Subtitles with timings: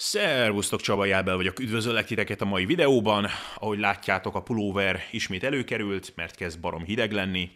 [0.00, 3.26] Szervusztok, Csaba Jábel vagyok, üdvözöllek titeket a mai videóban.
[3.54, 7.50] Ahogy látjátok, a pulóver ismét előkerült, mert kezd barom hideg lenni.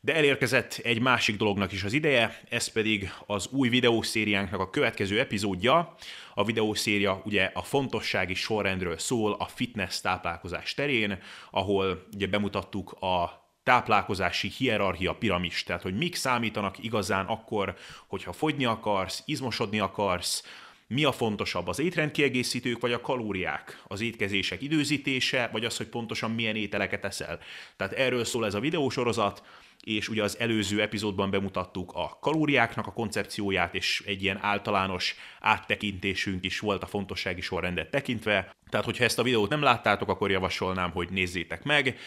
[0.00, 5.20] De elérkezett egy másik dolognak is az ideje, ez pedig az új videószériánknak a következő
[5.20, 5.94] epizódja.
[6.34, 11.18] A videószéria ugye a fontossági sorrendről szól a fitness táplálkozás terén,
[11.50, 17.74] ahol ugye bemutattuk a táplálkozási hierarchia piramis, tehát hogy mik számítanak igazán akkor,
[18.06, 20.42] hogyha fogyni akarsz, izmosodni akarsz,
[20.88, 26.30] mi a fontosabb, az étrendkiegészítők vagy a kalóriák, az étkezések időzítése, vagy az, hogy pontosan
[26.30, 27.38] milyen ételeket eszel.
[27.76, 29.42] Tehát erről szól ez a videósorozat,
[29.84, 36.44] és ugye az előző epizódban bemutattuk a kalóriáknak a koncepcióját, és egy ilyen általános áttekintésünk
[36.44, 38.54] is volt a fontossági sorrendet tekintve.
[38.68, 41.98] Tehát, hogyha ezt a videót nem láttátok, akkor javasolnám, hogy nézzétek meg.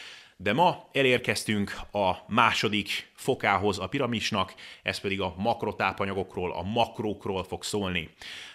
[0.43, 7.63] De ma elérkeztünk a második fokához a piramisnak, ez pedig a makrotápanyagokról, a makrókról fog
[7.63, 8.09] szólni.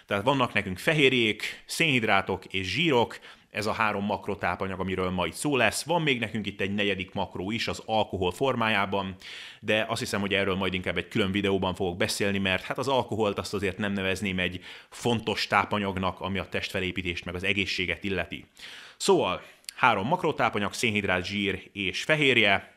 [0.05, 3.19] Tehát vannak nekünk fehérjék, szénhidrátok és zsírok,
[3.51, 5.83] ez a három makrotápanyag, amiről ma itt szó lesz.
[5.83, 9.15] Van még nekünk itt egy negyedik makró is az alkohol formájában,
[9.59, 12.87] de azt hiszem, hogy erről majd inkább egy külön videóban fogok beszélni, mert hát az
[12.87, 18.45] alkoholt azt azért nem nevezném egy fontos tápanyagnak, ami a testfelépítést meg az egészséget illeti.
[18.97, 19.41] Szóval
[19.77, 22.75] három makrotápanyag, szénhidrát, zsír és fehérje,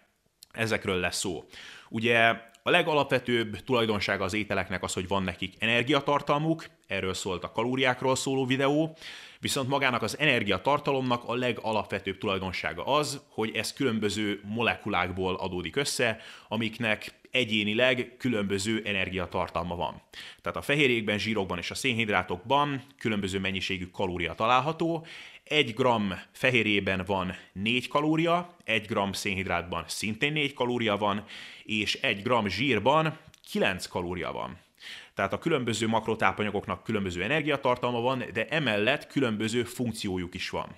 [0.52, 1.44] ezekről lesz szó.
[1.88, 8.16] Ugye a legalapvetőbb tulajdonsága az ételeknek az, hogy van nekik energiatartalmuk, erről szólt a kalóriákról
[8.16, 8.96] szóló videó,
[9.38, 17.18] viszont magának az energiatartalomnak a legalapvetőbb tulajdonsága az, hogy ez különböző molekulákból adódik össze, amiknek
[17.30, 20.02] egyénileg különböző energiatartalma van.
[20.42, 25.06] Tehát a fehérjékben, zsírokban és a szénhidrátokban különböző mennyiségű kalória található,
[25.50, 31.24] 1 gram fehérjében van 4 kalória, 1 gram szénhidrátban szintén 4 kalória van,
[31.64, 33.18] és 1 gram zsírban
[33.50, 34.58] 9 kalória van.
[35.14, 40.76] Tehát a különböző makrotápanyagoknak különböző energiatartalma van, de emellett különböző funkciójuk is van.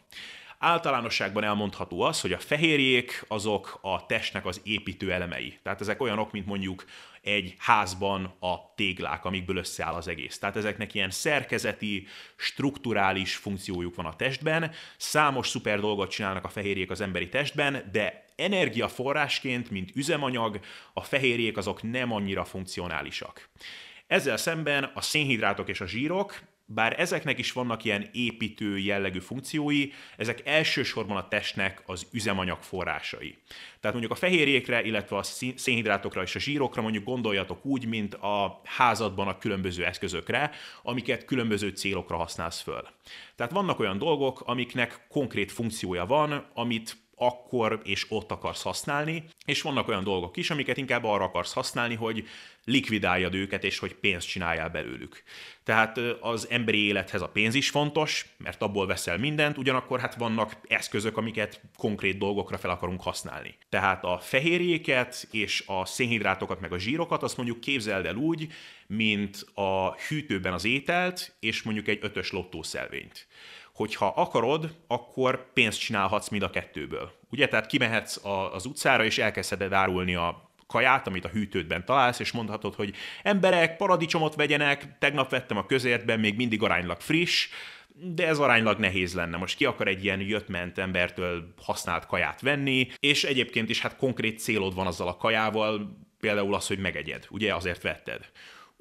[0.59, 5.59] Általánosságban elmondható az, hogy a fehérjék azok a testnek az építő elemei.
[5.63, 6.85] Tehát ezek olyanok, mint mondjuk
[7.23, 10.39] egy házban a téglák, amikből összeáll az egész.
[10.39, 12.07] Tehát ezeknek ilyen szerkezeti,
[12.37, 18.25] strukturális funkciójuk van a testben, számos szuper dolgot csinálnak a fehérjék az emberi testben, de
[18.37, 20.61] energiaforrásként, mint üzemanyag,
[20.93, 23.49] a fehérjék azok nem annyira funkcionálisak.
[24.07, 29.89] Ezzel szemben a szénhidrátok és a zsírok bár ezeknek is vannak ilyen építő jellegű funkciói,
[30.17, 33.39] ezek elsősorban a testnek az üzemanyag forrásai.
[33.81, 35.23] Tehát mondjuk a fehérjékre, illetve a
[35.57, 40.51] szénhidrátokra és a zsírokra mondjuk gondoljatok úgy, mint a házadban a különböző eszközökre,
[40.83, 42.89] amiket különböző célokra használsz föl.
[43.37, 46.97] Tehát vannak olyan dolgok, amiknek konkrét funkciója van, amit
[47.27, 51.95] akkor és ott akarsz használni, és vannak olyan dolgok is, amiket inkább arra akarsz használni,
[51.95, 52.29] hogy
[52.65, 55.23] likvidáljad őket, és hogy pénzt csináljál belőlük.
[55.65, 60.57] Tehát az emberi élethez a pénz is fontos, mert abból veszel mindent, ugyanakkor hát vannak
[60.69, 63.55] eszközök, amiket konkrét dolgokra fel akarunk használni.
[63.69, 68.53] Tehát a fehérjéket és a szénhidrátokat meg a zsírokat azt mondjuk képzeld el úgy,
[68.87, 73.27] mint a hűtőben az ételt, és mondjuk egy ötös lottószelvényt
[73.73, 77.13] hogyha akarod, akkor pénzt csinálhatsz mind a kettőből.
[77.31, 78.21] Ugye, tehát kimehetsz
[78.53, 83.77] az utcára, és elkezded árulni a kaját, amit a hűtődben találsz, és mondhatod, hogy emberek,
[83.77, 87.49] paradicsomot vegyenek, tegnap vettem a közértben, még mindig aránylag friss,
[87.95, 89.37] de ez aránylag nehéz lenne.
[89.37, 94.39] Most ki akar egy ilyen jött-ment embertől használt kaját venni, és egyébként is hát konkrét
[94.39, 98.31] célod van azzal a kajával, például az, hogy megegyed, ugye azért vetted.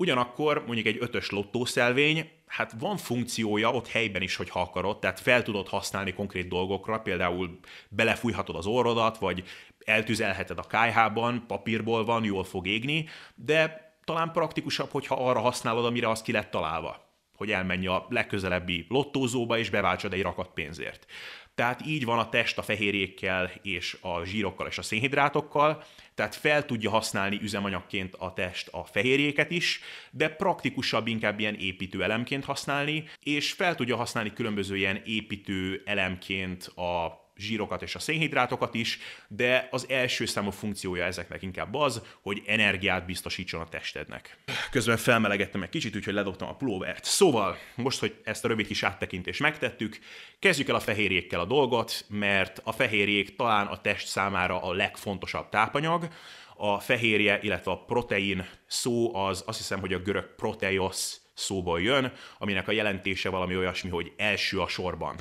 [0.01, 5.19] Ugyanakkor mondjuk egy ötös lottószelvény, hát van funkciója ott helyben is, hogy ha akarod, tehát
[5.19, 9.43] fel tudod használni konkrét dolgokra, például belefújhatod az orrodat, vagy
[9.85, 16.09] eltüzelheted a kájhában, papírból van, jól fog égni, de talán praktikusabb, hogyha arra használod, amire
[16.09, 17.10] az ki lett találva
[17.41, 21.05] hogy elmenj a legközelebbi lottózóba, és beváltsad egy rakat pénzért.
[21.55, 25.83] Tehát így van a test a fehérjékkel és a zsírokkal és a szénhidrátokkal,
[26.15, 29.79] tehát fel tudja használni üzemanyagként a test a fehérjéket is,
[30.11, 36.63] de praktikusabb inkább ilyen építő elemként használni, és fel tudja használni különböző ilyen építő elemként
[36.65, 42.41] a zsírokat és a szénhidrátokat is, de az első számú funkciója ezeknek inkább az, hogy
[42.45, 44.37] energiát biztosítson a testednek.
[44.71, 47.03] Közben felmelegettem egy kicsit, úgyhogy ledobtam a pulóvert.
[47.03, 49.99] Szóval, most, hogy ezt a rövid kis áttekintést megtettük,
[50.39, 55.49] kezdjük el a fehérjékkel a dolgot, mert a fehérjék talán a test számára a legfontosabb
[55.49, 56.07] tápanyag,
[56.55, 62.13] a fehérje, illetve a protein szó az azt hiszem, hogy a görög proteos szóból jön,
[62.37, 65.15] aminek a jelentése valami olyasmi, hogy első a sorban.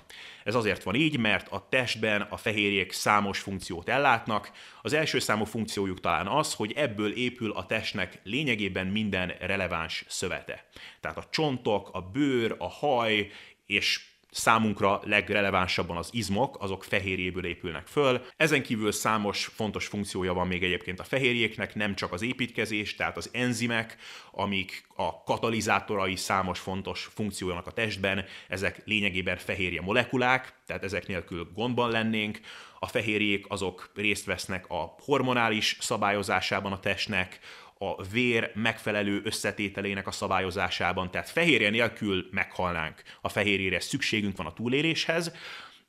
[0.44, 4.50] Ez azért van így, mert a testben a fehérjék számos funkciót ellátnak.
[4.82, 10.64] Az első számú funkciójuk talán az, hogy ebből épül a testnek lényegében minden releváns szövete.
[11.00, 13.30] Tehát a csontok, a bőr, a haj
[13.66, 18.20] és számunkra legrelevánsabban az izmok, azok fehérjéből épülnek föl.
[18.36, 23.16] Ezen kívül számos fontos funkciója van még egyébként a fehérjéknek, nem csak az építkezés, tehát
[23.16, 23.96] az enzimek,
[24.32, 31.50] amik a katalizátorai számos fontos funkciójának a testben, ezek lényegében fehérje molekulák, tehát ezek nélkül
[31.54, 32.40] gondban lennénk.
[32.78, 37.38] A fehérjék azok részt vesznek a hormonális szabályozásában a testnek,
[37.82, 43.02] a vér megfelelő összetételének a szabályozásában, tehát fehérje nélkül meghalnánk.
[43.20, 45.32] A fehérjére szükségünk van a túléléshez,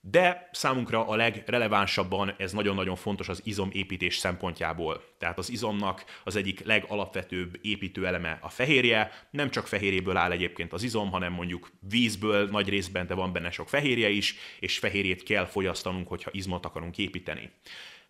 [0.01, 5.03] de számunkra a legrelevánsabban ez nagyon-nagyon fontos az izomépítés szempontjából.
[5.17, 9.27] Tehát az izomnak az egyik legalapvetőbb építő eleme a fehérje.
[9.31, 13.51] Nem csak fehérjéből áll egyébként az izom, hanem mondjuk vízből nagy részben, de van benne
[13.51, 17.51] sok fehérje is, és fehérjét kell fogyasztanunk, hogyha izmot akarunk építeni.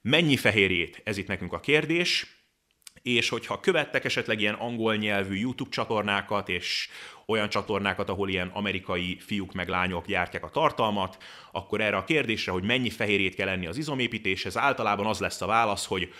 [0.01, 1.01] Mennyi fehérjét?
[1.03, 2.40] Ez itt nekünk a kérdés
[3.03, 6.89] és hogyha követtek esetleg ilyen angol nyelvű YouTube csatornákat, és
[7.25, 11.17] olyan csatornákat, ahol ilyen amerikai fiúk meg lányok gyártják a tartalmat,
[11.51, 15.45] akkor erre a kérdésre, hogy mennyi fehérjét kell enni az izomépítéshez, általában az lesz a
[15.45, 16.13] válasz, hogy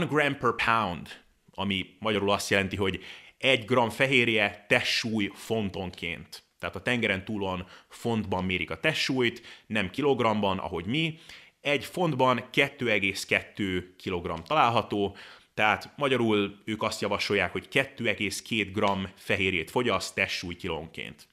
[0.00, 1.08] 1 gram per pound,
[1.54, 3.00] ami magyarul azt jelenti, hogy
[3.38, 6.42] egy gram fehérje testsúly fontonként.
[6.58, 11.18] Tehát a tengeren túlon fontban mérik a testsúlyt, nem kilogramban, ahogy mi.
[11.60, 15.16] Egy fontban 2,2 kg található,
[15.54, 21.28] tehát magyarul ők azt javasolják, hogy 2,2 g fehérjét fogyaszt testsúly kilónként.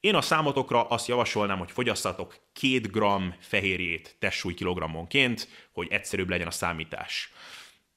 [0.00, 3.04] Én a számotokra azt javasolnám, hogy fogyasszatok 2 g
[3.40, 7.32] fehérjét testsúly kilogrammonként, hogy egyszerűbb legyen a számítás.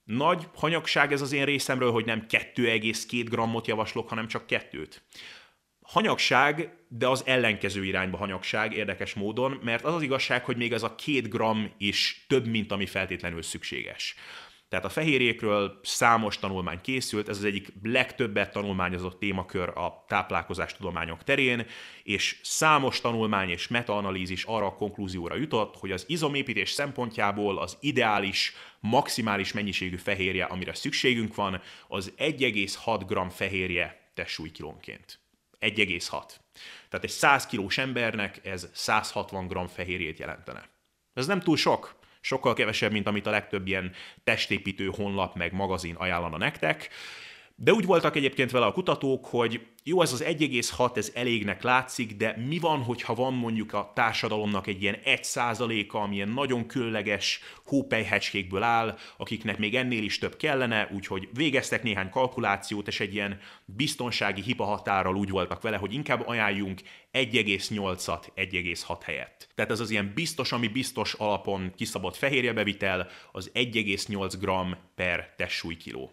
[0.04, 5.04] Nagy hanyagság ez az én részemről, hogy nem 2,2 grammot javaslok, hanem csak kettőt.
[5.82, 10.84] Hanyagság, de az ellenkező irányba hanyagság érdekes módon, mert az az igazság, hogy még ez
[10.84, 14.16] a két gram is több, mint ami feltétlenül szükséges.
[14.70, 21.24] Tehát a fehérjékről számos tanulmány készült, ez az egyik legtöbbet tanulmányozott témakör a táplálkozás tudományok
[21.24, 21.66] terén,
[22.04, 28.54] és számos tanulmány és metaanalízis arra a konklúzióra jutott, hogy az izomépítés szempontjából az ideális,
[28.80, 35.20] maximális mennyiségű fehérje, amire szükségünk van, az 1,6 g fehérje testsúlykilónként.
[35.60, 36.10] 1,6.
[36.90, 40.70] Tehát egy 100 kilós embernek ez 160 g fehérjét jelentene.
[41.14, 41.97] Ez nem túl sok,
[42.28, 43.92] Sokkal kevesebb, mint amit a legtöbb ilyen
[44.24, 46.90] testépítő honlap meg magazin ajánlana nektek.
[47.60, 52.16] De úgy voltak egyébként vele a kutatók, hogy jó, ez az 1,6, ez elégnek látszik,
[52.16, 58.64] de mi van, hogyha van mondjuk a társadalomnak egy ilyen 1%-a, amilyen nagyon különleges hópelyhecskékből
[58.64, 64.42] áll, akiknek még ennél is több kellene, úgyhogy végeztek néhány kalkulációt, és egy ilyen biztonsági
[64.42, 66.82] hipahatárral úgy voltak vele, hogy inkább ajánljunk
[67.14, 69.50] 1,8-at 1,6 helyett.
[69.56, 76.12] Tehát ez az ilyen biztos, ami biztos alapon kiszabott fehérjebevitel, az 1,8 g per testsúlykiló.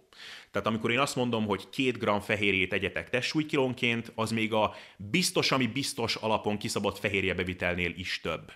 [0.54, 5.52] Tehát amikor én azt mondom, hogy 2 g fehérjét egyetek testsúlykilónként, az még a biztos,
[5.52, 8.52] ami biztos alapon kiszabott fehérjebevitelnél is több.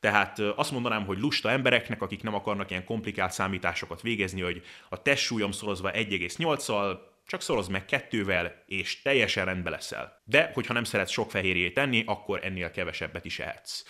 [0.00, 5.02] Tehát azt mondanám, hogy lusta embereknek, akik nem akarnak ilyen komplikált számításokat végezni, hogy a
[5.02, 10.22] testsúlyom szorozva 1,8-al, csak szoroz meg kettővel, és teljesen rendbe leszel.
[10.24, 13.84] De, hogyha nem szeretsz sok fehérjét enni, akkor ennél kevesebbet is ehetsz.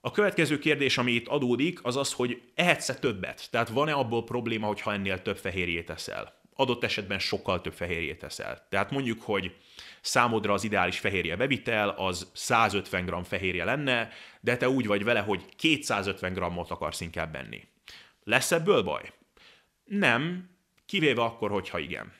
[0.00, 3.48] A következő kérdés, ami itt adódik, az az, hogy ehetsz-e többet?
[3.50, 6.36] Tehát van-e abból probléma, hogyha ennél több fehérjét eszel?
[6.60, 8.66] Adott esetben sokkal több fehérjét teszel.
[8.68, 9.56] Tehát mondjuk, hogy
[10.00, 14.08] számodra az ideális fehérje bevitel az 150 g fehérje lenne,
[14.40, 17.68] de te úgy vagy vele, hogy 250 g-ot akarsz inkább benni.
[18.24, 19.12] Lesz ebből baj?
[19.84, 20.50] Nem,
[20.86, 22.12] kivéve akkor, hogyha igen.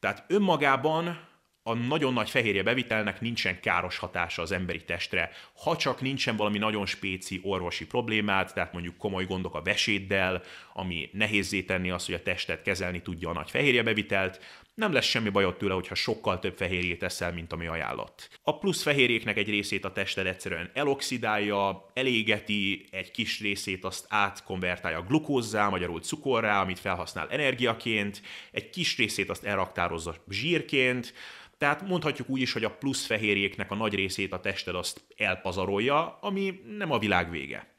[0.00, 1.28] Tehát önmagában
[1.62, 5.30] a nagyon nagy fehérje bevitelnek nincsen káros hatása az emberi testre,
[5.62, 11.08] ha csak nincsen valami nagyon spéci orvosi problémát, tehát mondjuk komoly gondok a veséddel, ami
[11.12, 14.40] nehézé tenni azt, hogy a testet kezelni tudja a nagy fehérje bevitelt,
[14.74, 18.38] nem lesz semmi bajod tőle, hogyha sokkal több fehérjét eszel, mint ami ajánlott.
[18.42, 25.02] A plusz fehérjéknek egy részét a tested egyszerűen eloxidálja, elégeti, egy kis részét azt átkonvertálja
[25.02, 31.14] glukózzá, magyarul cukorrá, amit felhasznál energiaként, egy kis részét azt elraktározza zsírként,
[31.60, 36.18] tehát mondhatjuk úgy is, hogy a plusz fehérjéknek a nagy részét a tested azt elpazarolja,
[36.20, 37.74] ami nem a világ vége.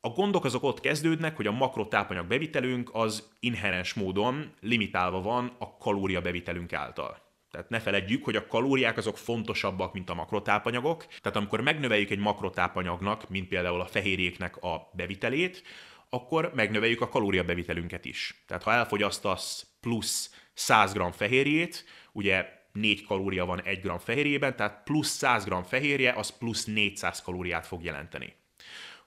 [0.00, 5.76] A gondok azok ott kezdődnek, hogy a makrotápanyag bevitelünk az inherens módon limitálva van a
[5.76, 7.22] kalória bevitelünk által.
[7.50, 11.06] Tehát ne feledjük, hogy a kalóriák azok fontosabbak, mint a makrotápanyagok.
[11.06, 15.62] Tehát amikor megnöveljük egy makrotápanyagnak, mint például a fehérjéknek a bevitelét,
[16.08, 18.44] akkor megnöveljük a kalóriabevitelünket is.
[18.46, 24.82] Tehát ha elfogyasztasz plusz 100 g fehérjét, ugye 4 kalória van 1 gram fehérjében, tehát
[24.84, 28.34] plusz 100 gram fehérje, az plusz 400 kalóriát fog jelenteni.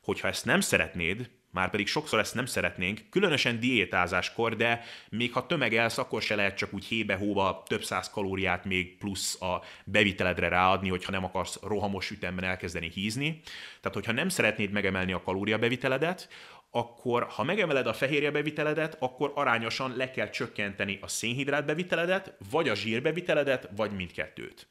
[0.01, 5.45] Hogyha ezt nem szeretnéd, már pedig sokszor ezt nem szeretnénk, különösen diétázáskor, de még ha
[5.45, 10.89] tömegelsz, akkor se lehet csak úgy hébe-hóba több száz kalóriát még plusz a beviteledre ráadni,
[10.89, 13.41] hogyha nem akarsz rohamos ütemben elkezdeni hízni.
[13.81, 16.29] Tehát, hogyha nem szeretnéd megemelni a kalóriabeviteledet,
[16.71, 22.69] akkor ha megemeled a fehérje beviteledet, akkor arányosan le kell csökkenteni a szénhidrát beviteledet, vagy
[22.69, 24.67] a zsírbeviteledet, vagy mindkettőt.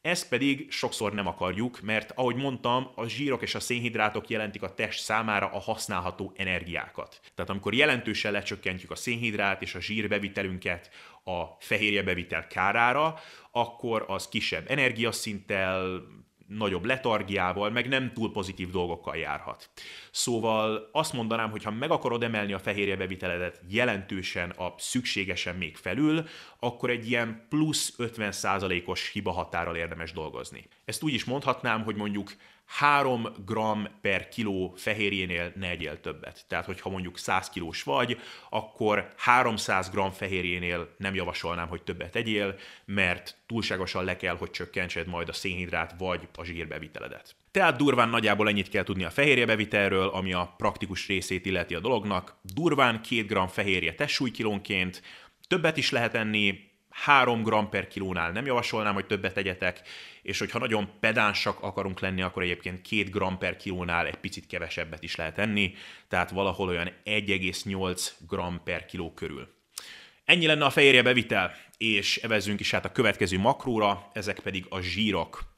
[0.00, 4.74] Ezt pedig sokszor nem akarjuk, mert ahogy mondtam, a zsírok és a szénhidrátok jelentik a
[4.74, 7.20] test számára a használható energiákat.
[7.34, 10.90] Tehát amikor jelentősen lecsökkentjük a szénhidrát és a zsírbevitelünket
[11.24, 13.18] a fehérjebevitel kárára,
[13.50, 16.02] akkor az kisebb energiaszinttel,
[16.58, 19.70] nagyobb letargiával, meg nem túl pozitív dolgokkal járhat.
[20.10, 26.24] Szóval azt mondanám, hogy ha meg akarod emelni a fehérjebeviteledet jelentősen a szükségesen még felül,
[26.58, 30.68] akkor egy ilyen plusz 50%-os hiba határral érdemes dolgozni.
[30.84, 32.32] Ezt úgy is mondhatnám, hogy mondjuk
[32.70, 36.44] 3 gram per kiló fehérjénél ne egyél többet.
[36.48, 42.58] Tehát, hogyha mondjuk 100 kilós vagy, akkor 300 gram fehérjénél nem javasolnám, hogy többet egyél,
[42.84, 47.34] mert túlságosan le kell, hogy csökkentsed majd a szénhidrát vagy a zsírbeviteledet.
[47.50, 52.36] Tehát durván nagyjából ennyit kell tudni a fehérjebevitelről, ami a praktikus részét illeti a dolognak.
[52.42, 55.02] Durván 2 gram fehérje testsúlykilónként,
[55.48, 59.80] többet is lehet enni, 3 gram per kilónál nem javasolnám, hogy többet tegyetek,
[60.22, 65.02] és hogyha nagyon pedánsak akarunk lenni, akkor egyébként 2 gram per kilónál egy picit kevesebbet
[65.02, 65.74] is lehet enni,
[66.08, 69.59] tehát valahol olyan 1,8 gram per kiló körül.
[70.30, 74.80] Ennyi lenne a fehérje bevitel, és evezzünk is át a következő makróra, ezek pedig a
[74.80, 75.50] zsírok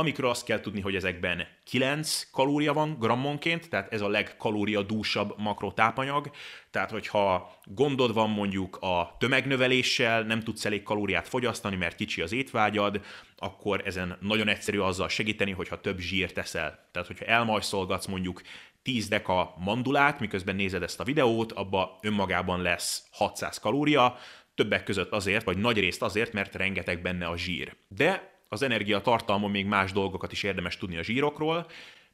[0.00, 6.30] amikről azt kell tudni, hogy ezekben 9 kalória van grammonként, tehát ez a legkalóriadúsabb makrotápanyag,
[6.70, 12.32] tehát hogyha gondod van mondjuk a tömegnöveléssel, nem tudsz elég kalóriát fogyasztani, mert kicsi az
[12.32, 13.00] étvágyad,
[13.36, 16.88] akkor ezen nagyon egyszerű azzal segíteni, hogyha több zsírt teszel.
[16.92, 18.42] Tehát, hogyha elmajszolgatsz mondjuk
[18.82, 24.16] 10 deka mandulát, miközben nézed ezt a videót, abba önmagában lesz 600 kalória,
[24.54, 27.76] többek között azért, vagy nagy részt azért, mert rengeteg benne a zsír.
[27.88, 31.66] De az energia tartalmon még más dolgokat is érdemes tudni a zsírokról,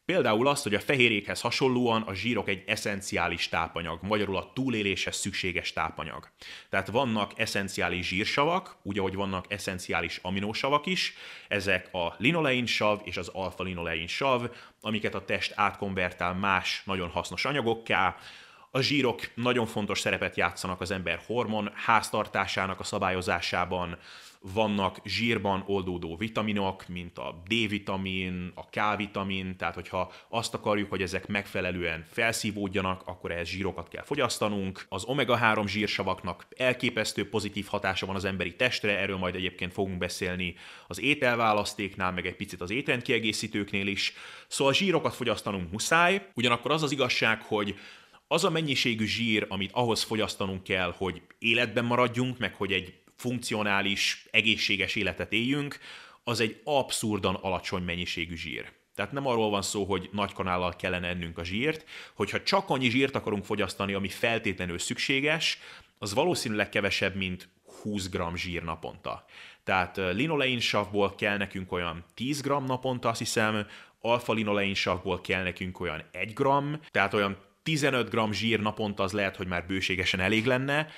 [0.06, 5.72] Például azt, hogy a fehérjékhez hasonlóan a zsírok egy eszenciális tápanyag, magyarul a túléléshez szükséges
[5.72, 6.28] tápanyag.
[6.70, 11.14] Tehát vannak eszenciális zsírsavak, úgy ahogy vannak eszenciális aminósavak is,
[11.48, 17.44] ezek a linolein sav és az alfa-linolein sav, amiket a test átkonvertál más nagyon hasznos
[17.44, 18.16] anyagokká,
[18.70, 23.98] a zsírok nagyon fontos szerepet játszanak az ember hormon háztartásának a szabályozásában,
[24.52, 31.26] vannak zsírban oldódó vitaminok, mint a D-vitamin, a K-vitamin, tehát hogyha azt akarjuk, hogy ezek
[31.26, 34.86] megfelelően felszívódjanak, akkor ehhez zsírokat kell fogyasztanunk.
[34.88, 40.54] Az omega-3 zsírsavaknak elképesztő pozitív hatása van az emberi testre, erről majd egyébként fogunk beszélni
[40.86, 44.12] az ételválasztéknál, meg egy picit az étrendkiegészítőknél is.
[44.48, 47.74] Szóval zsírokat fogyasztanunk muszáj, ugyanakkor az az igazság, hogy
[48.28, 54.26] az a mennyiségű zsír, amit ahhoz fogyasztanunk kell, hogy életben maradjunk, meg hogy egy funkcionális,
[54.30, 55.78] egészséges életet éljünk,
[56.24, 58.72] az egy abszurdan alacsony mennyiségű zsír.
[58.94, 62.90] Tehát nem arról van szó, hogy nagy kanállal kellene ennünk a zsírt, hogyha csak annyi
[62.90, 65.58] zsírt akarunk fogyasztani, ami feltétlenül szükséges,
[65.98, 67.48] az valószínűleg kevesebb, mint
[67.82, 69.24] 20 g zsír naponta.
[69.64, 73.66] Tehát linoleinsavból kell nekünk olyan 10 g naponta, azt hiszem,
[74.00, 76.46] alfa linoleinsavból kell nekünk olyan 1 g,
[76.90, 80.88] tehát olyan 15 g zsír naponta az lehet, hogy már bőségesen elég lenne,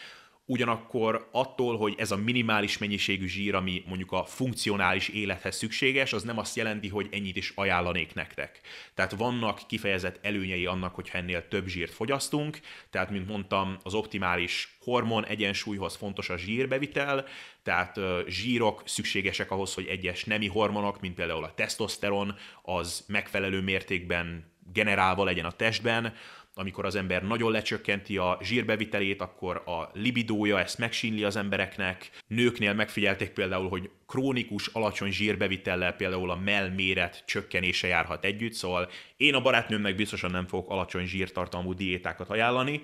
[0.44, 6.22] ugyanakkor attól, hogy ez a minimális mennyiségű zsír, ami mondjuk a funkcionális élethez szükséges, az
[6.22, 8.60] nem azt jelenti, hogy ennyit is ajánlanék nektek.
[8.94, 12.60] Tehát vannak kifejezett előnyei annak, hogyha ennél több zsírt fogyasztunk,
[12.90, 17.24] tehát mint mondtam, az optimális hormon egyensúlyhoz fontos a zsírbevitel,
[17.62, 24.56] tehát zsírok szükségesek ahhoz, hogy egyes nemi hormonok, mint például a tesztoszteron, az megfelelő mértékben
[24.72, 26.14] generálva legyen a testben,
[26.58, 32.10] amikor az ember nagyon lecsökkenti a zsírbevitelét, akkor a libidója ezt megsínli az embereknek.
[32.26, 39.34] Nőknél megfigyelték például, hogy krónikus, alacsony zsírbevitellel például a mellméret csökkenése járhat együtt, szóval én
[39.34, 42.82] a barátnőmnek biztosan nem fogok alacsony zsírtartalmú diétákat ajánlani,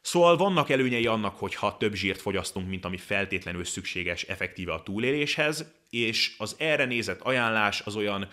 [0.00, 4.82] Szóval vannak előnyei annak, hogy ha több zsírt fogyasztunk, mint ami feltétlenül szükséges effektíve a
[4.82, 8.28] túléléshez, és az erre nézett ajánlás az olyan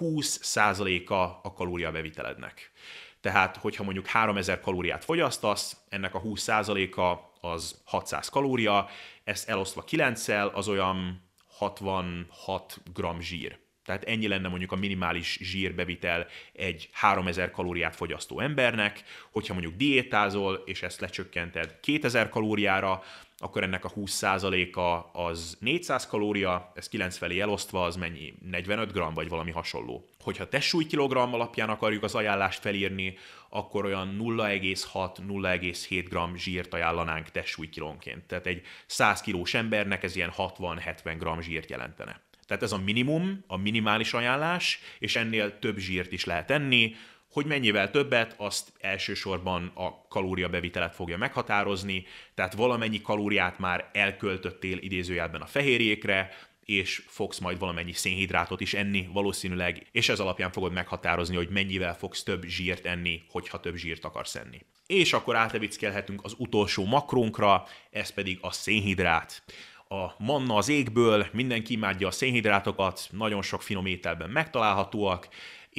[0.00, 2.70] 20%-a a kalóriabevitelednek.
[3.20, 8.88] Tehát, hogyha mondjuk 3000 kalóriát fogyasztasz, ennek a 20%-a az 600 kalória,
[9.24, 11.22] ezt elosztva 9-szel, az olyan
[11.58, 13.58] 66 g zsír.
[13.84, 20.62] Tehát ennyi lenne mondjuk a minimális zsírbevitel egy 3000 kalóriát fogyasztó embernek, hogyha mondjuk diétázol,
[20.66, 23.02] és ezt lecsökkented 2000 kalóriára,
[23.40, 28.34] akkor ennek a 20%-a az 400 kalória, ez 9 felé elosztva, az mennyi?
[28.50, 30.08] 45 g vagy valami hasonló.
[30.20, 33.16] Hogyha testsúly kilogramm alapján akarjuk az ajánlást felírni,
[33.48, 38.26] akkor olyan 0,6-0,7 g zsírt ajánlanánk testsúly kilónként.
[38.26, 42.20] Tehát egy 100 kilós embernek ez ilyen 60-70 g zsírt jelentene.
[42.46, 46.94] Tehát ez a minimum, a minimális ajánlás, és ennél több zsírt is lehet enni,
[47.32, 55.40] hogy mennyivel többet, azt elsősorban a kalóriabevitelet fogja meghatározni, tehát valamennyi kalóriát már elköltöttél idézőjelben
[55.40, 56.30] a fehérjékre,
[56.64, 61.96] és fogsz majd valamennyi szénhidrátot is enni valószínűleg, és ez alapján fogod meghatározni, hogy mennyivel
[61.96, 64.60] fogsz több zsírt enni, hogyha több zsírt akarsz enni.
[64.86, 69.42] És akkor átevickelhetünk az utolsó makrónkra, ez pedig a szénhidrát
[69.88, 75.28] a manna az égből, mindenki imádja a szénhidrátokat, nagyon sok finom ételben megtalálhatóak,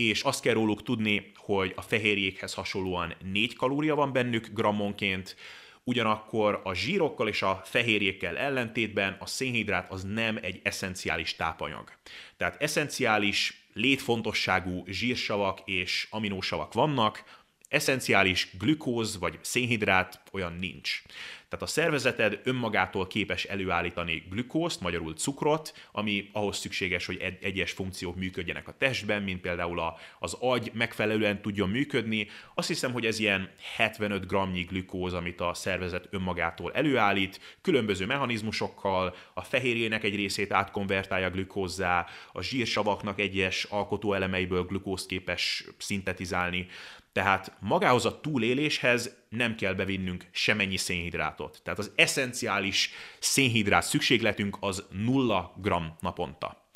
[0.08, 5.36] és azt kell róluk tudni, hogy a fehérjékhez hasonlóan 4 kalória van bennük grammonként,
[5.84, 11.92] ugyanakkor a zsírokkal és a fehérjékkel ellentétben a szénhidrát az nem egy eszenciális tápanyag.
[12.38, 17.24] Tehát eszenciális, létfontosságú zsírsavak és aminósavak vannak,
[17.70, 21.02] eszenciális glükóz vagy szénhidrát olyan nincs.
[21.50, 28.16] Tehát a szervezeted önmagától képes előállítani glükózt, magyarul cukrot, ami ahhoz szükséges, hogy egyes funkciók
[28.16, 32.28] működjenek a testben, mint például a, az agy megfelelően tudjon működni.
[32.56, 34.36] Azt hiszem, hogy ez ilyen 75 g
[34.68, 42.42] glükóz, amit a szervezet önmagától előállít, különböző mechanizmusokkal, a fehérjének egy részét átkonvertálja glükózzá, a
[42.42, 46.68] zsírsavaknak egyes alkotóelemeiből glükózt képes szintetizálni.
[47.12, 51.60] Tehát magához a túléléshez nem kell bevinnünk semennyi szénhidrátot.
[51.64, 56.70] Tehát az eszenciális szénhidrát szükségletünk az 0 g naponta.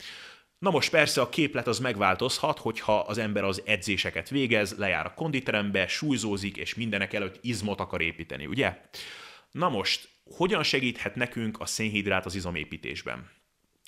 [0.60, 5.14] Na most persze a képlet az megváltozhat, hogyha az ember az edzéseket végez, lejár a
[5.14, 8.82] konditerembe, súlyzózik, és mindenek előtt izmot akar építeni, ugye?
[9.52, 13.30] Na most, hogyan segíthet nekünk a szénhidrát az izomépítésben?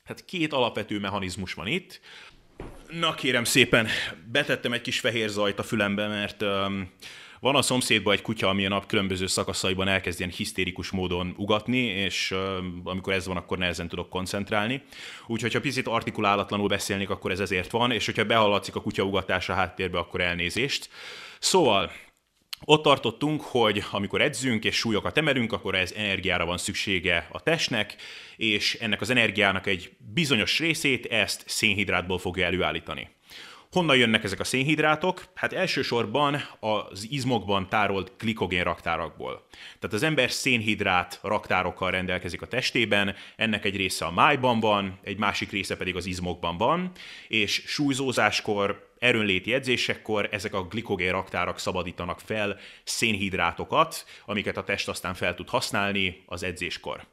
[0.04, 2.00] Hát két alapvető mechanizmus van itt.
[2.90, 3.88] Na kérem szépen,
[4.32, 6.92] betettem egy kis fehér zajt a fülembe, mert um,
[7.46, 11.78] van a szomszédban egy kutya, ami a nap különböző szakaszaiban elkezd ilyen hisztérikus módon ugatni,
[11.78, 12.36] és
[12.84, 14.82] amikor ez van, akkor nehezen tudok koncentrálni.
[15.28, 19.54] Úgyhogy, ha picit artikulálatlanul beszélnék, akkor ez ezért van, és hogyha behallatszik a kutya ugatása
[19.54, 20.90] háttérbe, akkor elnézést.
[21.40, 21.92] Szóval,
[22.64, 27.96] ott tartottunk, hogy amikor edzünk és súlyokat emelünk, akkor ez energiára van szüksége a testnek,
[28.36, 33.15] és ennek az energiának egy bizonyos részét ezt szénhidrátból fogja előállítani.
[33.76, 35.24] Honnan jönnek ezek a szénhidrátok?
[35.34, 39.46] Hát elsősorban az izmokban tárolt glikogén raktárakból.
[39.80, 45.18] Tehát az ember szénhidrát raktárokkal rendelkezik a testében, ennek egy része a májban van, egy
[45.18, 46.92] másik része pedig az izmokban van,
[47.28, 55.14] és súlyzózáskor, erőnléti edzésekkor ezek a glikogén raktárak szabadítanak fel szénhidrátokat, amiket a test aztán
[55.14, 57.06] fel tud használni az edzéskor.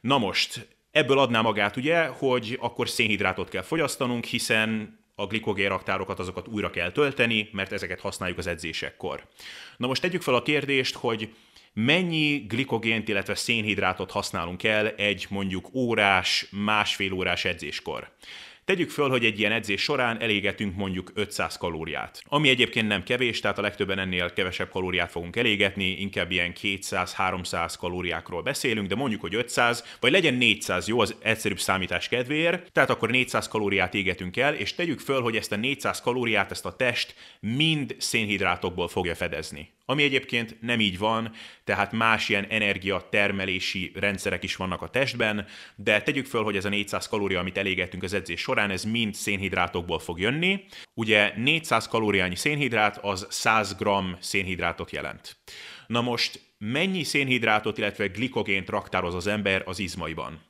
[0.00, 6.18] Na most, ebből adná magát ugye, hogy akkor szénhidrátot kell fogyasztanunk, hiszen a glikogén raktárokat
[6.18, 9.26] azokat újra kell tölteni, mert ezeket használjuk az edzésekkor.
[9.76, 11.34] Na most tegyük fel a kérdést, hogy
[11.72, 18.10] mennyi glikogént, illetve szénhidrátot használunk el egy mondjuk órás, másfél órás edzéskor.
[18.64, 23.40] Tegyük föl, hogy egy ilyen edzés során elégetünk mondjuk 500 kalóriát, ami egyébként nem kevés,
[23.40, 29.20] tehát a legtöbben ennél kevesebb kalóriát fogunk elégetni, inkább ilyen 200-300 kalóriákról beszélünk, de mondjuk,
[29.20, 34.36] hogy 500, vagy legyen 400, jó, az egyszerűbb számítás kedvéért, tehát akkor 400 kalóriát égetünk
[34.36, 39.14] el, és tegyük föl, hogy ezt a 400 kalóriát ezt a test mind szénhidrátokból fogja
[39.14, 39.73] fedezni.
[39.86, 41.32] Ami egyébként nem így van,
[41.64, 46.68] tehát más ilyen energiatermelési rendszerek is vannak a testben, de tegyük föl, hogy ez a
[46.68, 50.64] 400 kalória, amit elégettünk az edzés során, ez mind szénhidrátokból fog jönni.
[50.94, 53.88] Ugye 400 kalóriányi szénhidrát az 100 g
[54.20, 55.36] szénhidrátot jelent.
[55.86, 60.40] Na most mennyi szénhidrátot, illetve glikogént raktároz az ember az izmaiban?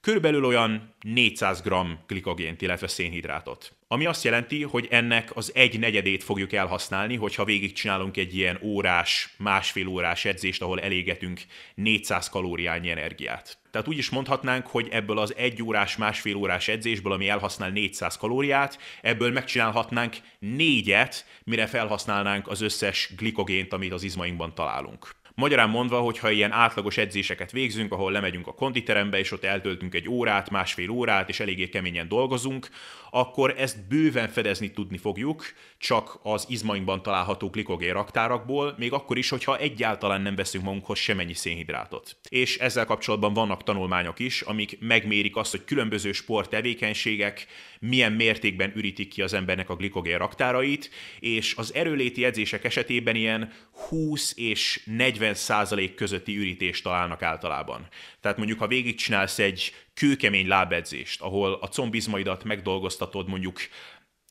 [0.00, 1.74] Körülbelül olyan 400 g
[2.06, 3.76] glikogént, illetve szénhidrátot.
[3.90, 9.34] Ami azt jelenti, hogy ennek az egy negyedét fogjuk elhasználni, hogyha végigcsinálunk egy ilyen órás,
[9.38, 11.40] másfél órás edzést, ahol elégetünk
[11.74, 13.58] 400 kalóriányi energiát.
[13.70, 18.16] Tehát úgy is mondhatnánk, hogy ebből az egy órás, másfél órás edzésből, ami elhasznál 400
[18.16, 25.16] kalóriát, ebből megcsinálhatnánk négyet, mire felhasználnánk az összes glikogént, amit az izmainkban találunk.
[25.38, 30.08] Magyarán mondva, hogyha ilyen átlagos edzéseket végzünk, ahol lemegyünk a konditerembe, és ott eltöltünk egy
[30.08, 32.68] órát, másfél órát, és eléggé keményen dolgozunk,
[33.10, 35.44] akkor ezt bőven fedezni tudni fogjuk,
[35.78, 41.34] csak az izmainkban található glikogén raktárakból, még akkor is, hogyha egyáltalán nem veszünk magunkhoz semennyi
[41.34, 42.16] szénhidrátot.
[42.28, 47.46] És ezzel kapcsolatban vannak tanulmányok is, amik megmérik azt, hogy különböző sporttevékenységek
[47.80, 53.52] milyen mértékben ürítik ki az embernek a glikogén raktárait, és az erőléti edzések esetében ilyen
[53.88, 57.86] 20 és 40 40% közötti ürítést találnak általában.
[58.20, 63.60] Tehát mondjuk, ha végigcsinálsz egy kőkemény lábedzést, ahol a combizmaidat megdolgoztatod mondjuk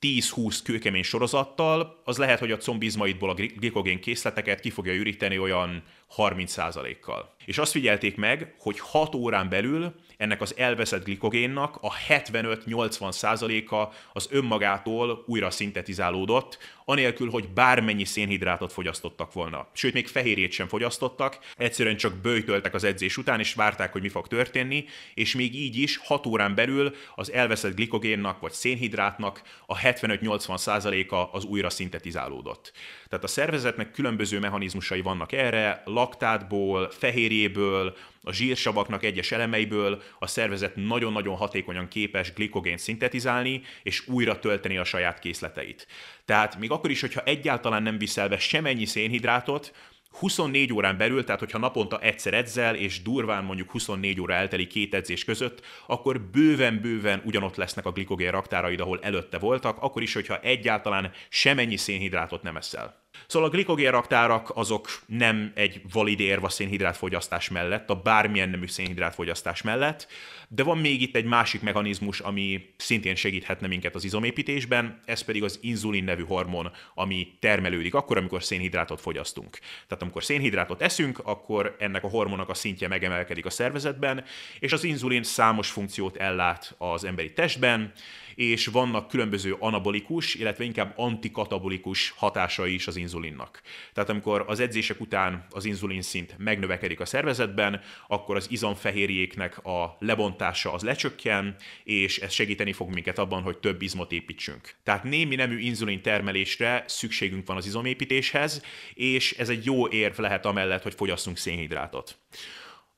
[0.02, 5.84] 10-20 kőkemény sorozattal, az lehet, hogy a combizmaidból a glikogén készleteket ki fogja üríteni olyan
[6.16, 7.36] 30%-kal.
[7.46, 14.28] És azt figyelték meg, hogy 6 órán belül ennek az elveszett glikogénnak a 75-80%-a az
[14.32, 19.68] önmagától újra szintetizálódott, anélkül, hogy bármennyi szénhidrátot fogyasztottak volna.
[19.74, 24.10] Sőt, még fehérjét sem fogyasztottak, egyszerűen csak bőjtöltek az edzés után, és várták, hogy mi
[24.10, 29.78] fog történni, és még így is 6 órán belül az elveszett glikogénnak vagy szénhidrátnak a
[29.78, 32.72] 75-80%-a az újra szintetizálódott.
[33.10, 40.76] Tehát a szervezetnek különböző mechanizmusai vannak erre, laktátból, fehérjéből, a zsírsavaknak egyes elemeiből a szervezet
[40.76, 45.88] nagyon-nagyon hatékonyan képes glikogént szintetizálni, és újra tölteni a saját készleteit.
[46.26, 49.74] Tehát még akkor is, hogyha egyáltalán nem viszel be semennyi szénhidrátot,
[50.12, 54.94] 24 órán belül, tehát hogyha naponta egyszer edzel, és durván mondjuk 24 óra elteli két
[54.94, 60.40] edzés között, akkor bőven-bőven ugyanott lesznek a glikogén raktáraid, ahol előtte voltak, akkor is, hogyha
[60.40, 63.07] egyáltalán semennyi szénhidrátot nem eszel.
[63.28, 68.68] Szóval a glikogén raktárak azok nem egy valid érv a szénhidrátfogyasztás mellett, a bármilyen nemű
[68.68, 70.08] szénhidrátfogyasztás mellett,
[70.48, 75.44] de van még itt egy másik mechanizmus, ami szintén segíthetne minket az izomépítésben, ez pedig
[75.44, 79.58] az inzulin nevű hormon, ami termelődik akkor, amikor szénhidrátot fogyasztunk.
[79.88, 84.24] Tehát amikor szénhidrátot eszünk, akkor ennek a hormonnak a szintje megemelkedik a szervezetben,
[84.60, 87.92] és az inzulin számos funkciót ellát az emberi testben,
[88.38, 93.62] és vannak különböző anabolikus, illetve inkább antikatabolikus hatásai is az inzulinnak.
[93.94, 99.98] Tehát amikor az edzések után az inzulin szint megnövekedik a szervezetben, akkor az izomfehérjéknek a
[100.00, 104.76] lebontása az lecsökken, és ez segíteni fog minket abban, hogy több izmot építsünk.
[104.84, 108.62] Tehát némi nemű inzulin termelésre szükségünk van az izomépítéshez,
[108.94, 112.18] és ez egy jó érv lehet amellett, hogy fogyasszunk szénhidrátot.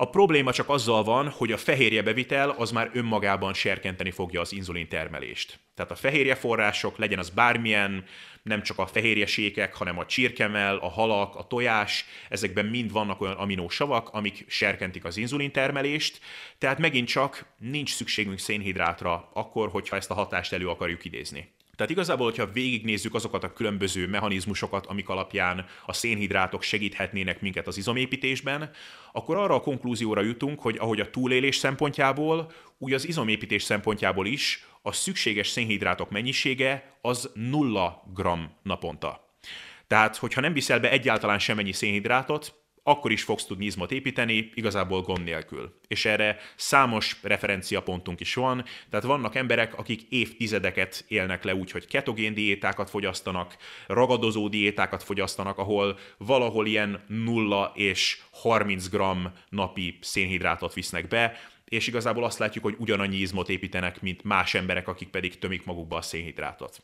[0.02, 4.54] A probléma csak azzal van, hogy a fehérje bevitel az már önmagában serkenteni fogja az
[4.54, 5.60] inzulin termelést.
[5.76, 8.06] Tehát a fehérje források, legyen az bármilyen,
[8.44, 13.36] nem csak a fehérjesékek, hanem a csirkemel, a halak, a tojás, ezekben mind vannak olyan
[13.36, 16.20] aminósavak, amik serkentik az inzulin termelést,
[16.58, 21.54] tehát megint csak nincs szükségünk szénhidrátra akkor, hogyha ezt a hatást elő akarjuk idézni.
[21.80, 27.78] Tehát igazából, hogyha végignézzük azokat a különböző mechanizmusokat, amik alapján a szénhidrátok segíthetnének minket az
[27.78, 28.70] izomépítésben,
[29.12, 34.66] akkor arra a konklúzióra jutunk, hogy ahogy a túlélés szempontjából, úgy az izomépítés szempontjából is
[34.82, 38.28] a szükséges szénhidrátok mennyisége az 0 g
[38.64, 39.36] naponta.
[39.88, 42.54] Tehát, hogyha nem viszel be egyáltalán semmennyi szénhidrátot,
[42.90, 45.80] akkor is fogsz tudni izmot építeni, igazából gond nélkül.
[45.88, 51.88] És erre számos referenciapontunk is van, tehát vannak emberek, akik évtizedeket élnek le úgy, hogy
[51.88, 58.98] ketogén diétákat fogyasztanak, ragadozó diétákat fogyasztanak, ahol valahol ilyen 0 és 30 g
[59.50, 64.88] napi szénhidrátot visznek be, és igazából azt látjuk, hogy ugyanannyi izmot építenek, mint más emberek,
[64.88, 66.82] akik pedig tömik magukba a szénhidrátot.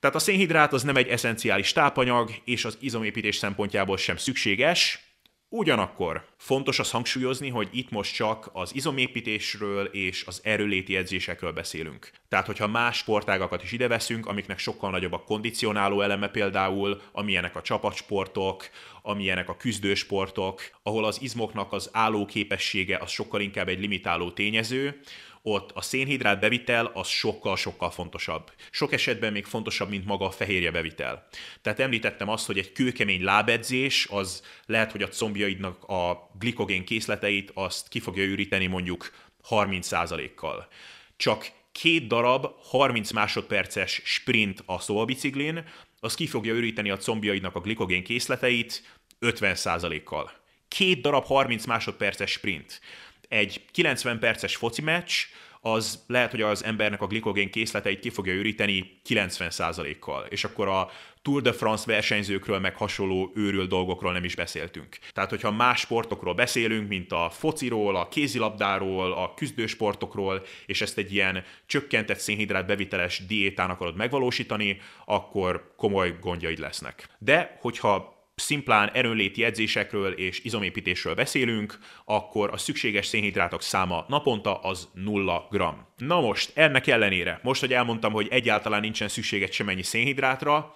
[0.00, 5.06] Tehát a szénhidrát az nem egy eszenciális tápanyag, és az izomépítés szempontjából sem szükséges,
[5.48, 12.10] Ugyanakkor fontos az hangsúlyozni, hogy itt most csak az izomépítésről és az erőléti edzésekről beszélünk.
[12.28, 17.56] Tehát, hogyha más sportágakat is ide veszünk, amiknek sokkal nagyobb a kondicionáló eleme például, amilyenek
[17.56, 18.68] a csapatsportok,
[19.02, 25.00] amilyenek a küzdősportok, ahol az izmoknak az álló képessége az sokkal inkább egy limitáló tényező,
[25.48, 28.52] ott a szénhidrát bevitel az sokkal-sokkal fontosabb.
[28.70, 31.26] Sok esetben még fontosabb, mint maga a fehérje bevitel.
[31.62, 37.50] Tehát említettem azt, hogy egy kőkemény lábedzés, az lehet, hogy a combjaidnak a glikogén készleteit
[37.54, 39.10] azt ki fogja üríteni mondjuk
[39.48, 40.68] 30%-kal.
[41.16, 45.64] Csak két darab 30 másodperces sprint a szóvalbiciklin,
[46.00, 50.32] az ki fogja üríteni a combjaidnak a glikogén készleteit 50%-kal.
[50.68, 52.80] Két darab 30 másodperces sprint
[53.28, 55.12] egy 90 perces foci meccs,
[55.60, 60.90] az lehet, hogy az embernek a glikogén készleteit ki fogja üríteni 90%-kal, és akkor a
[61.22, 64.98] Tour de France versenyzőkről, meg hasonló őrült dolgokról nem is beszéltünk.
[65.12, 71.12] Tehát, hogyha más sportokról beszélünk, mint a fociról, a kézilabdáról, a küzdősportokról, és ezt egy
[71.12, 77.08] ilyen csökkentett szénhidrát beviteles diétán akarod megvalósítani, akkor komoly gondjaid lesznek.
[77.18, 84.88] De, hogyha szimplán erőnléti edzésekről és izomépítésről beszélünk, akkor a szükséges szénhidrátok száma naponta az
[84.94, 85.62] 0 g.
[85.96, 90.72] Na most, ennek ellenére, most, hogy elmondtam, hogy egyáltalán nincsen szüksége semennyi szénhidrátra,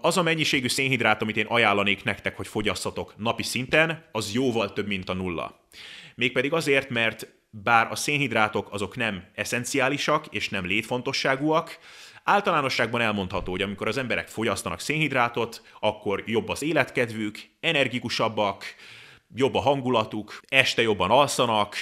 [0.00, 4.86] az a mennyiségű szénhidrát, amit én ajánlanék nektek, hogy fogyasszatok napi szinten, az jóval több,
[4.86, 5.68] mint a nulla.
[6.14, 11.78] Mégpedig azért, mert bár a szénhidrátok azok nem eszenciálisak és nem létfontosságúak,
[12.26, 18.64] Általánosságban elmondható, hogy amikor az emberek fogyasztanak szénhidrátot, akkor jobb az életkedvük, energikusabbak,
[19.34, 21.76] jobb a hangulatuk, este jobban alszanak,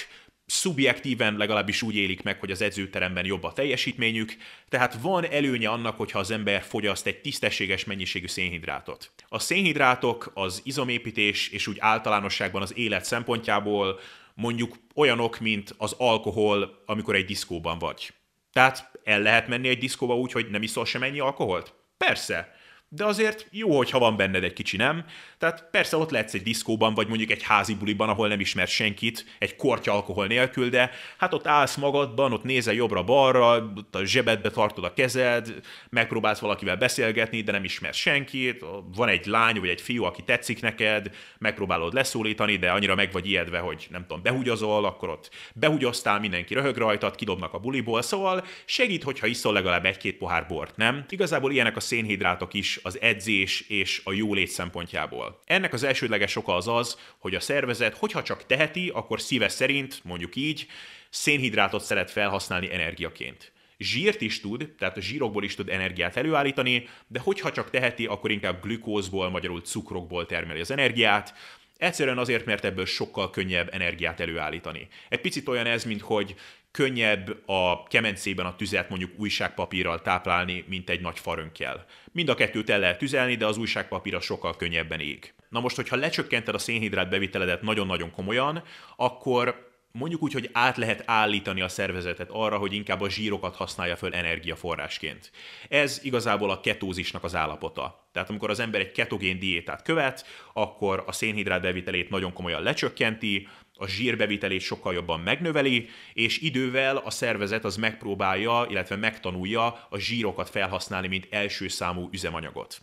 [0.45, 4.35] szubjektíven legalábbis úgy élik meg, hogy az edzőteremben jobb a teljesítményük,
[4.69, 9.11] tehát van előnye annak, hogyha az ember fogyaszt egy tisztességes mennyiségű szénhidrátot.
[9.27, 13.99] A szénhidrátok az izomépítés és úgy általánosságban az élet szempontjából
[14.33, 18.13] mondjuk olyanok, mint az alkohol, amikor egy diszkóban vagy.
[18.53, 21.73] Tehát el lehet menni egy diszkóba úgy, hogy nem iszol sem ennyi alkoholt?
[21.97, 22.55] Persze
[22.95, 25.05] de azért jó, hogyha van benned egy kicsi, nem?
[25.37, 29.25] Tehát persze ott lehetsz egy diszkóban, vagy mondjuk egy házi buliban, ahol nem ismer senkit,
[29.39, 34.49] egy kortya alkohol nélkül, de hát ott állsz magadban, ott nézel jobbra-balra, ott a zsebedbe
[34.49, 35.53] tartod a kezed,
[35.89, 40.61] megpróbálsz valakivel beszélgetni, de nem ismer senkit, van egy lány vagy egy fiú, aki tetszik
[40.61, 46.19] neked, megpróbálod leszólítani, de annyira meg vagy ijedve, hogy nem tudom, behugyozol, akkor ott behugyoztál,
[46.19, 51.05] mindenki röhög rajtad, kidobnak a buliból, szóval segít, hogyha iszol legalább egy-két pohár bort, nem?
[51.09, 55.41] Igazából ilyenek a szénhidrátok is az edzés és a jólét szempontjából.
[55.45, 59.99] Ennek az elsődleges oka az az, hogy a szervezet, hogyha csak teheti, akkor szíve szerint,
[60.03, 60.67] mondjuk így,
[61.09, 63.51] szénhidrátot szeret felhasználni energiaként.
[63.77, 68.31] Zsírt is tud, tehát a zsírokból is tud energiát előállítani, de hogyha csak teheti, akkor
[68.31, 71.33] inkább glükózból, magyarul cukrokból termeli az energiát,
[71.77, 74.87] Egyszerűen azért, mert ebből sokkal könnyebb energiát előállítani.
[75.09, 76.35] Egy picit olyan ez, mint hogy
[76.73, 81.85] könnyebb a kemencében a tüzet mondjuk újságpapírral táplálni, mint egy nagy farönkkel.
[82.11, 85.33] Mind a kettőt el lehet tüzelni, de az újságpapíra sokkal könnyebben ég.
[85.49, 88.63] Na most, hogyha lecsökkented a szénhidrát beviteledet nagyon-nagyon komolyan,
[88.95, 93.95] akkor mondjuk úgy, hogy át lehet állítani a szervezetet arra, hogy inkább a zsírokat használja
[93.95, 95.31] föl energiaforrásként.
[95.69, 98.07] Ez igazából a ketózisnak az állapota.
[98.11, 103.47] Tehát amikor az ember egy ketogén diétát követ, akkor a szénhidrát bevitelét nagyon komolyan lecsökkenti,
[103.75, 110.49] a zsírbevitelét sokkal jobban megnöveli, és idővel a szervezet az megpróbálja, illetve megtanulja a zsírokat
[110.49, 112.81] felhasználni, mint első számú üzemanyagot.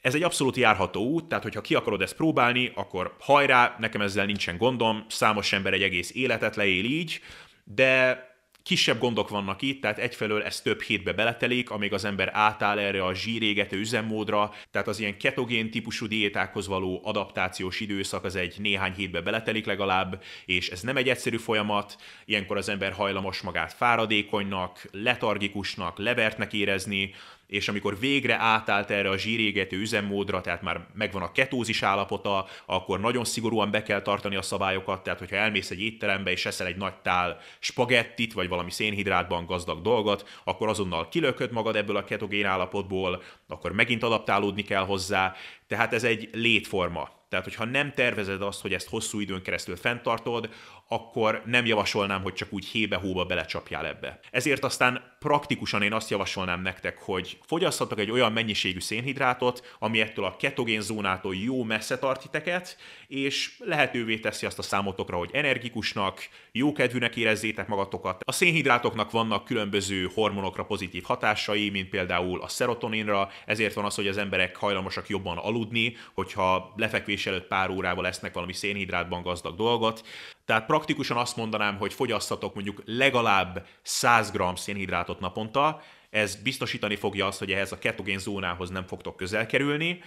[0.00, 4.26] Ez egy abszolút járható út, tehát hogyha ki akarod ezt próbálni, akkor hajrá, nekem ezzel
[4.26, 7.20] nincsen gondom, számos ember egy egész életet leél így,
[7.64, 8.28] de
[8.62, 13.04] kisebb gondok vannak itt, tehát egyfelől ez több hétbe beletelik, amíg az ember átáll erre
[13.04, 18.92] a zsírégető üzemmódra, tehát az ilyen ketogén típusú diétákhoz való adaptációs időszak az egy néhány
[18.92, 24.88] hétbe beletelik legalább, és ez nem egy egyszerű folyamat, ilyenkor az ember hajlamos magát fáradékonynak,
[24.90, 27.14] letargikusnak, levertnek érezni,
[27.50, 33.00] és amikor végre átállt erre a zsírégető üzemmódra, tehát már megvan a ketózis állapota, akkor
[33.00, 36.76] nagyon szigorúan be kell tartani a szabályokat, tehát hogyha elmész egy étterembe és eszel egy
[36.76, 42.46] nagy tál spagettit, vagy valami szénhidrátban gazdag dolgot, akkor azonnal kilököd magad ebből a ketogén
[42.46, 45.34] állapotból, akkor megint adaptálódni kell hozzá,
[45.66, 47.18] tehát ez egy létforma.
[47.28, 50.48] Tehát, hogyha nem tervezed azt, hogy ezt hosszú időn keresztül fenntartod,
[50.92, 54.20] akkor nem javasolnám, hogy csak úgy hébe-hóba belecsapjál ebbe.
[54.30, 60.24] Ezért aztán praktikusan én azt javasolnám nektek, hogy fogyasszatok egy olyan mennyiségű szénhidrátot, ami ettől
[60.24, 62.76] a ketogén zónától jó messze tart titeket,
[63.06, 68.22] és lehetővé teszi azt a számotokra, hogy energikusnak, jókedvűnek érezzétek magatokat.
[68.24, 74.08] A szénhidrátoknak vannak különböző hormonokra pozitív hatásai, mint például a szerotoninra, ezért van az, hogy
[74.08, 80.02] az emberek hajlamosak jobban aludni, hogyha lefekvés előtt pár órával esznek valami szénhidrátban gazdag dolgot.
[80.50, 87.26] Tehát praktikusan azt mondanám, hogy fogyasszatok mondjuk legalább 100 g szénhidrátot naponta, ez biztosítani fogja
[87.26, 90.02] azt, hogy ehhez a ketogén zónához nem fogtok közel kerülni.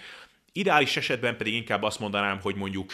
[0.52, 2.92] Ideális esetben pedig inkább azt mondanám, hogy mondjuk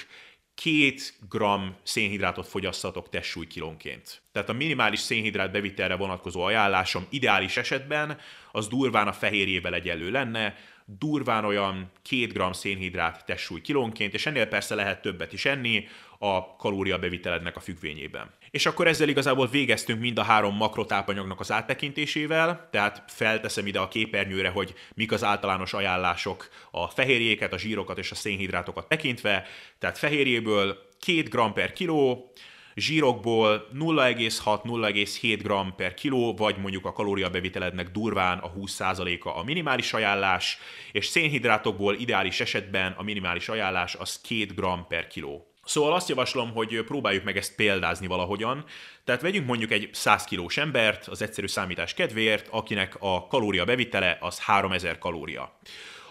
[0.55, 4.23] két gram szénhidrátot fogyasszatok testsúly kilónként.
[4.33, 8.19] Tehát a minimális szénhidrát bevitelre vonatkozó ajánlásom ideális esetben
[8.53, 10.57] az durván a fehérjével egyenlő lenne,
[10.99, 15.87] durván olyan 2 g szénhidrát testsúly kilónként, és ennél persze lehet többet is enni
[16.19, 18.31] a kalóriabevitelednek a függvényében.
[18.51, 23.89] És akkor ezzel igazából végeztünk mind a három makrotápanyagnak az áttekintésével, tehát felteszem ide a
[23.89, 29.47] képernyőre, hogy mik az általános ajánlások a fehérjéket, a zsírokat és a szénhidrátokat tekintve,
[29.79, 32.33] tehát fehérjéből 2 g per kiló,
[32.81, 40.59] zsírokból 0,6-0,7 g per kiló, vagy mondjuk a kalóriabevitelednek durván a 20%-a a minimális ajánlás,
[40.93, 45.45] és szénhidrátokból ideális esetben a minimális ajánlás az 2 g per kiló.
[45.65, 48.65] Szóval azt javaslom, hogy próbáljuk meg ezt példázni valahogyan.
[49.05, 54.19] Tehát vegyünk mondjuk egy 100 kilós embert az egyszerű számítás kedvéért, akinek a kalória bevitele
[54.21, 55.59] az 3000 kalória.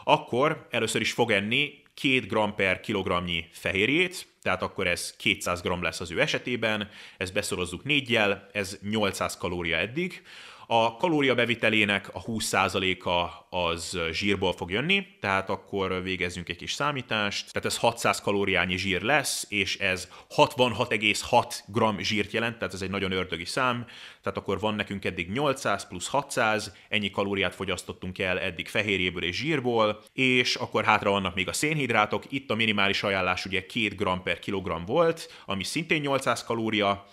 [0.03, 5.81] Akkor először is fog enni 2 g per kilogramnyi fehérjét, tehát akkor ez 200 g
[5.81, 10.23] lesz az ő esetében, ezt beszorozzuk négyjel, ez 800 kalória eddig,
[10.71, 17.51] A kalória bevitelének a 20%-a az zsírból fog jönni, tehát akkor végezzünk egy kis számítást.
[17.51, 22.89] Tehát ez 600 kalóriányi zsír lesz, és ez 66,6 g zsírt jelent, tehát ez egy
[22.89, 23.85] nagyon ördögi szám.
[24.23, 29.35] Tehát akkor van nekünk eddig 800 plusz 600, ennyi kalóriát fogyasztottunk el eddig fehérjéből és
[29.35, 32.23] zsírból, és akkor hátra vannak még a szénhidrátok.
[32.29, 37.05] Itt a minimális ajánlás ugye 2 g per kilogram volt, ami szintén 800 kalória,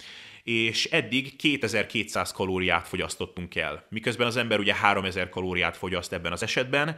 [0.42, 6.42] és eddig 2200 kalóriát fogyasztottunk el, miközben az ember ugye 3000 kalóriát fogyaszt ebben az
[6.42, 6.96] esetben,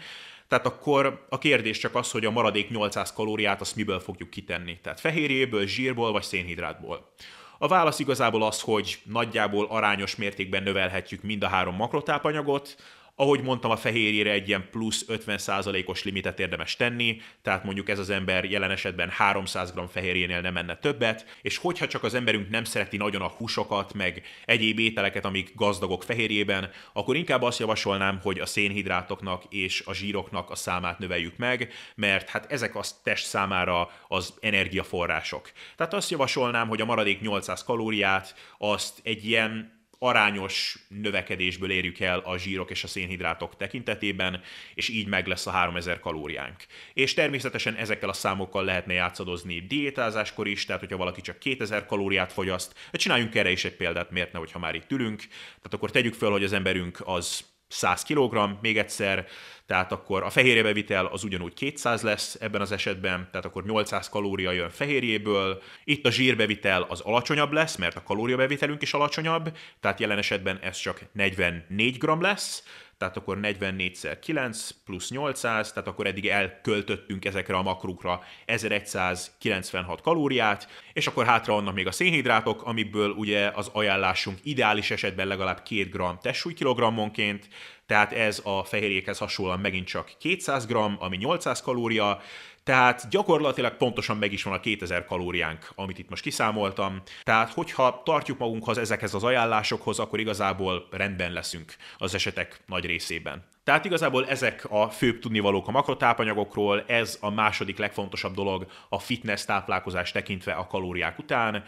[0.49, 4.79] tehát akkor a kérdés csak az, hogy a maradék 800 kalóriát azt miből fogjuk kitenni.
[4.83, 7.13] Tehát fehérjéből, zsírból vagy szénhidrátból.
[7.59, 12.77] A válasz igazából az, hogy nagyjából arányos mértékben növelhetjük mind a három makrotápanyagot,
[13.21, 18.11] ahogy mondtam, a fehérjére egy ilyen plusz 50%-os limitet érdemes tenni, tehát mondjuk ez az
[18.11, 22.65] ember jelen esetben 300 g fehérjénél nem menne többet, és hogyha csak az emberünk nem
[22.65, 28.39] szereti nagyon a húsokat, meg egyéb ételeket, amik gazdagok fehérjében, akkor inkább azt javasolnám, hogy
[28.39, 33.91] a szénhidrátoknak és a zsíroknak a számát növeljük meg, mert hát ezek a test számára
[34.09, 35.51] az energiaforrások.
[35.77, 42.19] Tehát azt javasolnám, hogy a maradék 800 kalóriát azt egy ilyen arányos növekedésből érjük el
[42.19, 44.41] a zsírok és a szénhidrátok tekintetében,
[44.75, 46.67] és így meg lesz a 3000 kalóriánk.
[46.93, 52.33] És természetesen ezekkel a számokkal lehetne játszadozni diétázáskor is, tehát hogyha valaki csak 2000 kalóriát
[52.33, 56.15] fogyaszt, csináljunk erre is egy példát, miért ne, hogyha már itt ülünk, tehát akkor tegyük
[56.15, 59.27] fel, hogy az emberünk az 100 kg, még egyszer,
[59.67, 64.51] tehát akkor a fehérjebevitel az ugyanúgy 200 lesz ebben az esetben, tehát akkor 800 kalória
[64.51, 65.63] jön fehérjéből.
[65.85, 70.77] Itt a zsírbevitel az alacsonyabb lesz, mert a kalóriabevitelünk is alacsonyabb, tehát jelen esetben ez
[70.77, 72.65] csak 44 g lesz,
[72.99, 80.69] tehát akkor 44-szer 9 plusz 800, tehát akkor eddig elköltöttünk ezekre a makrukra 1196 kalóriát,
[80.93, 85.85] és akkor hátra vannak még a szénhidrátok, amiből ugye az ajánlásunk ideális esetben legalább 2
[85.85, 87.49] g testsúly kilogrammonként,
[87.89, 92.21] tehát ez a fehérjékhez hasonlóan megint csak 200 g, ami 800 kalória,
[92.65, 97.03] tehát gyakorlatilag pontosan meg is van a 2000 kalóriánk, amit itt most kiszámoltam.
[97.23, 103.45] Tehát, hogyha tartjuk magunkhoz ezekhez az ajánlásokhoz, akkor igazából rendben leszünk az esetek nagy részében.
[103.65, 109.45] Tehát igazából ezek a főbb tudnivalók a makrotápanyagokról, ez a második legfontosabb dolog a fitness
[109.45, 111.65] táplálkozás tekintve a kalóriák után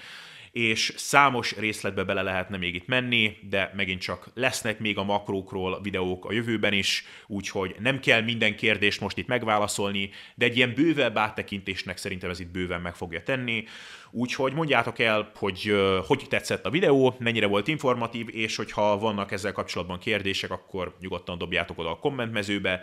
[0.53, 5.81] és számos részletbe bele lehetne még itt menni, de megint csak lesznek még a makrókról
[5.83, 10.75] videók a jövőben is, úgyhogy nem kell minden kérdést most itt megválaszolni, de egy ilyen
[10.75, 13.65] bővebb áttekintésnek szerintem ez itt bőven meg fogja tenni.
[14.11, 15.75] Úgyhogy mondjátok el, hogy
[16.07, 21.39] hogy tetszett a videó, mennyire volt informatív, és hogyha vannak ezzel kapcsolatban kérdések, akkor nyugodtan
[21.39, 22.83] dobjátok oda a kommentmezőbe.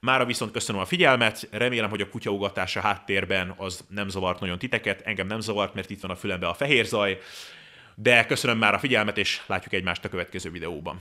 [0.00, 4.58] Mára viszont köszönöm a figyelmet, remélem, hogy a kutyaugatás a háttérben az nem zavart nagyon
[4.58, 7.18] titeket, engem nem zavart, mert itt van a fülembe a fehér zaj,
[7.94, 11.00] de köszönöm már a figyelmet, és látjuk egymást a következő videóban.